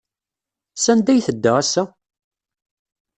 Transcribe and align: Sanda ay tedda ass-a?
Sanda 0.83 1.09
ay 1.11 1.19
tedda 1.27 1.51
ass-a? 1.61 1.83